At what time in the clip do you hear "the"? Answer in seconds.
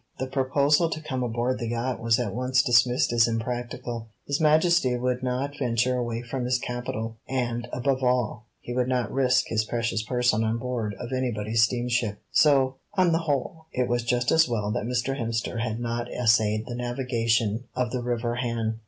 0.17-0.25, 1.59-1.67, 13.11-13.19, 16.65-16.73, 17.91-18.01